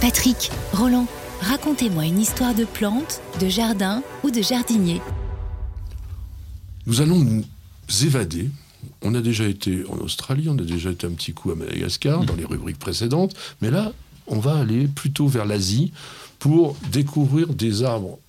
[0.00, 1.08] Patrick, Roland,
[1.40, 5.00] racontez-moi une histoire de plante, de jardin ou de jardinier.
[6.86, 7.44] Nous allons nous
[8.04, 8.48] évader.
[9.02, 12.24] On a déjà été en Australie, on a déjà été un petit coup à Madagascar
[12.24, 13.92] dans les rubriques précédentes, mais là,
[14.28, 15.92] on va aller plutôt vers l'Asie
[16.38, 18.20] pour découvrir des arbres,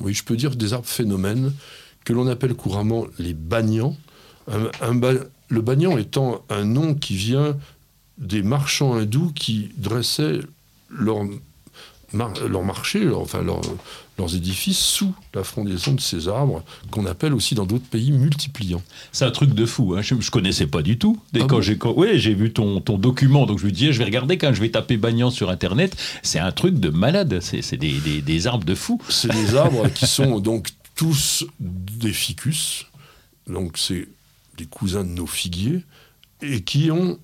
[0.00, 1.52] oui, je peux dire des arbres phénomènes
[2.06, 3.94] que l'on appelle couramment les bagnans.
[4.46, 7.54] le bagnan étant un nom qui vient
[8.16, 10.40] des marchands hindous qui dressaient
[10.90, 11.24] leur,
[12.12, 17.66] leur marché, enfin leurs édifices sous la frondaison de ces arbres, qu'on appelle aussi dans
[17.66, 18.82] d'autres pays multipliants.
[19.12, 20.02] C'est un truc de fou, hein.
[20.02, 21.20] je ne connaissais pas du tout.
[21.32, 23.98] Dès ah quand j'ai ouais, j'ai vu ton, ton document, donc je me disais, je
[23.98, 27.76] vais regarder quand je vais taper Bagnan sur Internet, c'est un truc de malade, c'est
[27.76, 29.00] des, des, des, arbres de fou.
[29.08, 32.86] C'est des arbres qui sont donc tous des ficus,
[33.46, 34.08] donc c'est
[34.56, 35.84] des cousins de nos figuiers,
[36.42, 37.18] et qui ont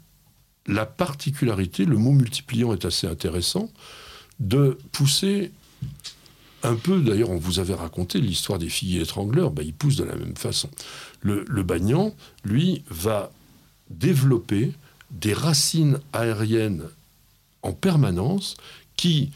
[0.66, 3.70] la particularité, le mot multipliant est assez intéressant,
[4.40, 5.52] de pousser
[6.62, 10.04] un peu, d'ailleurs on vous avait raconté l'histoire des figuiers étrangleurs, ben, ils poussent de
[10.04, 10.70] la même façon.
[11.20, 13.30] Le, le bagnan, lui, va
[13.90, 14.72] développer
[15.10, 16.84] des racines aériennes
[17.62, 18.56] en permanence
[18.96, 19.30] qui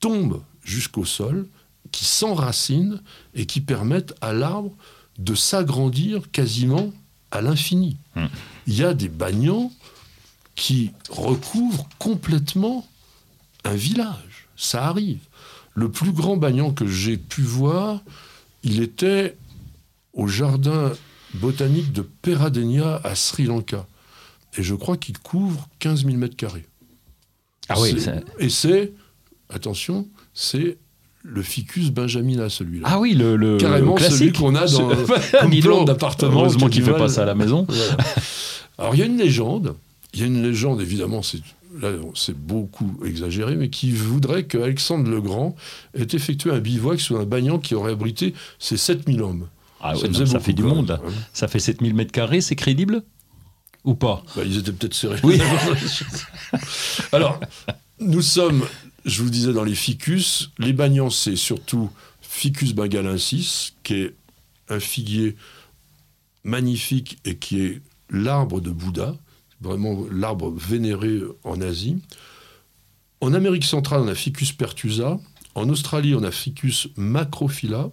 [0.00, 1.46] tombent jusqu'au sol,
[1.92, 3.00] qui s'enracinent
[3.34, 4.72] et qui permettent à l'arbre
[5.18, 6.92] de s'agrandir quasiment
[7.30, 7.96] à l'infini.
[8.14, 8.26] Hmm.
[8.66, 9.72] Il y a des bagnans
[10.58, 12.84] qui recouvrent complètement
[13.64, 14.48] un village.
[14.56, 15.20] Ça arrive.
[15.74, 18.02] Le plus grand bagnan que j'ai pu voir,
[18.64, 19.36] il était
[20.12, 20.92] au jardin
[21.34, 23.86] botanique de Peradenia à Sri Lanka.
[24.56, 26.66] Et je crois qu'il couvre 15 000 mètres carrés.
[27.68, 27.94] Ah oui,
[28.40, 28.92] Et c'est,
[29.50, 30.76] attention, c'est
[31.22, 32.88] le ficus benjamina, celui-là.
[32.90, 36.40] Ah oui, le, Carrément celui qu'on a dans un plan d'appartement.
[36.40, 37.64] Heureusement qu'il ne fait pas ça à la maison.
[38.76, 39.76] Alors il y a une légende,
[40.14, 41.40] il y a une légende, évidemment, c'est
[41.80, 45.54] là c'est beaucoup exagéré, mais qui voudrait qu'Alexandre le Grand
[45.94, 49.48] ait effectué un bivouac sous un bagnan qui aurait abrité ses 7000 hommes.
[49.80, 51.00] Ah ça, ça fait du monde.
[51.32, 53.02] Ça fait 7000 mètres carrés, c'est crédible
[53.84, 54.24] Ou pas?
[54.34, 55.20] Bah, Ils étaient peut-être serrés.
[57.12, 57.38] Alors,
[58.00, 58.64] nous sommes,
[59.04, 60.50] je vous disais, dans les ficus.
[60.58, 61.90] Les bagnans, c'est surtout
[62.20, 64.14] Ficus bengalensis, qui est
[64.68, 65.36] un figuier
[66.44, 69.16] magnifique et qui est l'arbre de Bouddha
[69.60, 71.98] vraiment l'arbre vénéré en Asie.
[73.20, 75.18] En Amérique centrale, on a Ficus pertusa.
[75.54, 77.90] En Australie, on a Ficus macrophylla.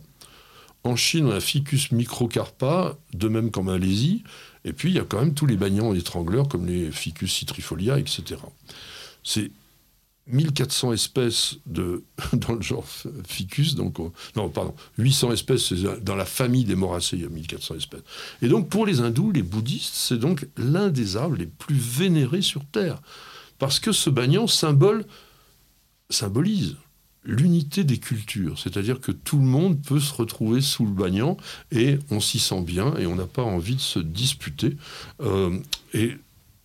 [0.84, 4.24] En Chine, on a Ficus microcarpa, de même qu'en Malaisie.
[4.66, 7.98] Et puis, il y a quand même tous les bagnants étrangleurs, comme les Ficus citrifolia,
[7.98, 8.40] etc.
[9.24, 9.50] C'est
[10.28, 12.04] 1400 espèces de,
[12.34, 12.86] dans le genre
[13.28, 13.98] ficus, donc,
[14.36, 18.04] non, pardon, 800 espèces, dans la famille des moracées, il y a 1400 espèces.
[18.42, 22.42] Et donc, pour les hindous, les bouddhistes, c'est donc l'un des arbres les plus vénérés
[22.42, 23.02] sur Terre.
[23.60, 25.06] Parce que ce banyan symbolise
[27.26, 31.38] l'unité des cultures, c'est-à-dire que tout le monde peut se retrouver sous le banyan
[31.72, 34.78] et on s'y sent bien et on n'a pas envie de se disputer.
[35.22, 35.58] Euh,
[35.94, 36.16] et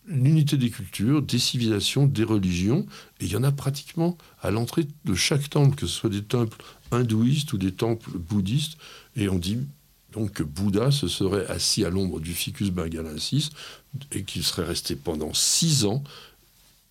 [0.06, 2.86] l'unité des cultures, des civilisations, des religions,
[3.20, 6.22] et il y en a pratiquement à l'entrée de chaque temple, que ce soit des
[6.22, 8.76] temples hindouistes ou des temples bouddhistes,
[9.16, 9.58] et on dit
[10.12, 13.50] donc que Bouddha se serait assis à l'ombre du ficus bengalensis
[14.12, 16.02] et qu'il serait resté pendant six ans,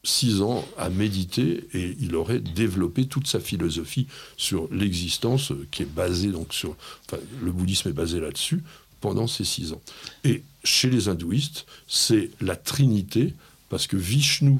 [0.04, 5.94] six ans à méditer et il aurait développé toute sa philosophie sur l'existence qui est
[5.94, 8.64] basée donc sur, enfin, le bouddhisme est basé là-dessus
[9.02, 9.82] pendant ces six ans.
[10.24, 13.34] Et chez les hindouistes, c'est la trinité,
[13.70, 14.58] parce que Vishnu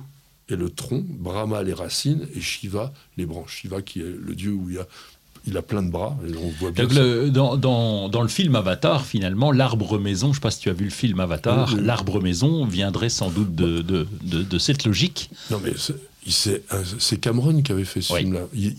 [0.50, 3.58] est le tronc, Brahma les racines et Shiva les branches.
[3.62, 4.88] Shiva qui est le dieu où il y a
[5.46, 6.18] il a plein de bras.
[6.28, 6.86] Et on voit bien
[7.30, 10.70] dans, dans, dans, le film Avatar, finalement, l'arbre maison, je ne sais pas si tu
[10.70, 15.30] as vu le film Avatar, l'arbre maison viendrait sans doute de, de, de, cette logique.
[15.50, 15.74] Non, mais
[16.28, 18.42] c'est Cameron qui avait fait ce film-là.
[18.54, 18.76] Il,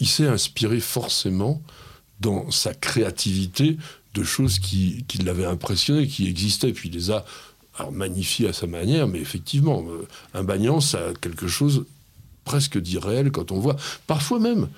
[0.00, 1.60] il s'est inspiré forcément
[2.20, 3.76] dans sa créativité
[4.14, 7.24] de choses qui, qui l'avaient impressionné, qui existaient, puis il les a
[7.78, 11.84] alors, magnifiées à sa manière, mais effectivement, euh, un bagnant, ça a quelque chose
[12.44, 13.76] presque d'irréel quand on voit.
[14.06, 14.68] Parfois même,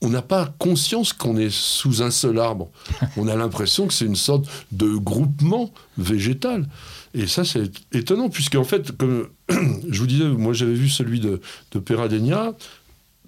[0.00, 2.70] on n'a pas conscience qu'on est sous un seul arbre.
[3.16, 6.68] On a l'impression que c'est une sorte de groupement végétal.
[7.14, 9.28] Et ça, c'est étonnant, puisqu'en fait, comme
[9.88, 11.40] je vous disais, moi j'avais vu celui de,
[11.70, 12.54] de Peradenia.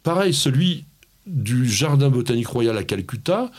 [0.03, 0.85] Pareil, celui
[1.26, 3.50] du Jardin botanique royal à Calcutta,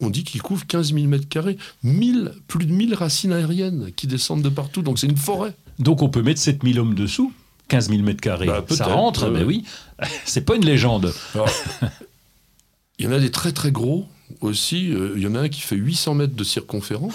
[0.00, 4.42] on dit qu'il couvre 15 000 mètres carrés, plus de 1000 racines aériennes qui descendent
[4.42, 5.54] de partout, donc c'est une forêt.
[5.78, 7.32] Donc on peut mettre 7000 hommes dessous,
[7.68, 9.64] 15 000 mètres carrés, bah, ça rentre, mais oui,
[10.24, 11.12] c'est pas une légende.
[12.98, 14.06] il y en a des très très gros
[14.40, 17.14] aussi, euh, il y en a un qui fait 800 mètres de circonférence,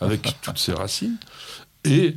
[0.00, 1.18] avec toutes ses racines,
[1.84, 2.14] et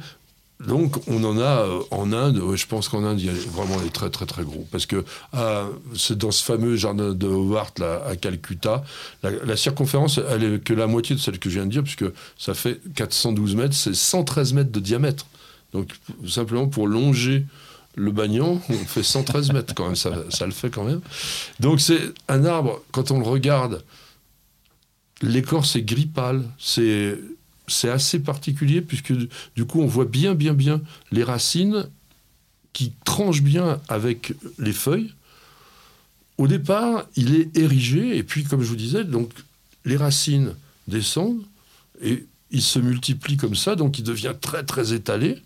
[0.65, 3.77] donc, on en a euh, en Inde, je pense qu'en Inde, il y a vraiment
[3.77, 4.65] des très très très gros.
[4.71, 5.03] Parce que
[5.95, 8.83] c'est dans ce fameux jardin de Howard là, à Calcutta,
[9.21, 12.05] la, circonférence, elle est que la moitié de celle que je viens de dire, puisque
[12.37, 15.25] ça fait 412 mètres, c'est 113 mètres de diamètre.
[15.73, 15.89] Donc,
[16.25, 17.45] simplement pour longer
[17.95, 21.01] le bagnon, on fait 113 mètres quand même, ça le fait quand même.
[21.59, 23.83] Donc, c'est un arbre, quand on le regarde,
[25.21, 27.17] l'écorce est gris pâle, c'est
[27.67, 29.13] c'est assez particulier puisque
[29.55, 30.81] du coup on voit bien bien bien
[31.11, 31.87] les racines
[32.73, 35.13] qui tranchent bien avec les feuilles.
[36.37, 39.31] Au départ, il est érigé et puis comme je vous disais, donc
[39.85, 40.53] les racines
[40.87, 41.43] descendent
[42.01, 45.41] et il se multiplie comme ça, donc il devient très très étalé.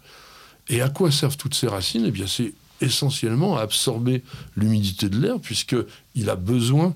[0.67, 2.05] Et à quoi servent toutes ces racines?
[2.05, 4.23] Eh bien, c'est essentiellement à absorber
[4.55, 6.95] l'humidité de l'air, puisqu'il a besoin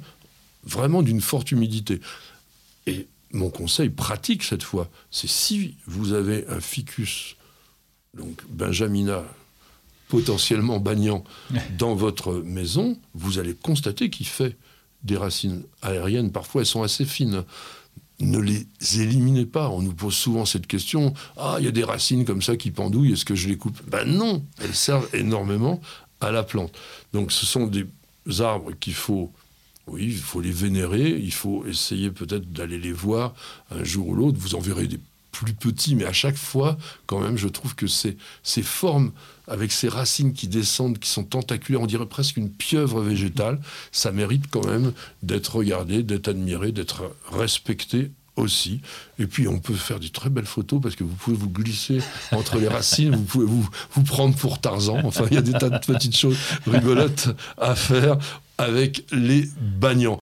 [0.63, 1.99] vraiment d'une forte humidité.
[2.85, 7.35] Et mon conseil pratique cette fois, c'est si vous avez un ficus,
[8.15, 9.24] donc Benjamina,
[10.07, 11.24] potentiellement bagnant,
[11.77, 14.56] dans votre maison, vous allez constater qu'il fait
[15.03, 16.31] des racines aériennes.
[16.31, 17.44] Parfois, elles sont assez fines.
[18.19, 19.69] Ne les éliminez pas.
[19.69, 22.71] On nous pose souvent cette question Ah, il y a des racines comme ça qui
[22.71, 23.81] pendouillent, est-ce que je les coupe?
[23.89, 25.81] Ben non, elles servent énormément
[26.21, 26.71] à la plante.
[27.12, 27.85] Donc, ce sont des
[28.39, 29.33] arbres qu'il faut
[29.88, 33.33] oui, il faut les vénérer, il faut essayer peut-être d'aller les voir
[33.71, 34.38] un jour ou l'autre.
[34.39, 35.00] Vous en verrez des
[35.31, 39.12] plus petits, mais à chaque fois, quand même, je trouve que ces, ces formes,
[39.47, 43.59] avec ces racines qui descendent, qui sont tentaculaires, on dirait presque une pieuvre végétale,
[43.91, 48.81] ça mérite quand même d'être regardé, d'être admiré, d'être respecté aussi.
[49.19, 52.00] Et puis on peut faire des très belles photos parce que vous pouvez vous glisser
[52.31, 55.01] entre les racines, vous pouvez vous, vous prendre pour Tarzan.
[55.03, 58.18] Enfin, il y a des tas de petites choses rigolotes à faire
[58.63, 59.48] avec les
[59.80, 60.12] bagnants.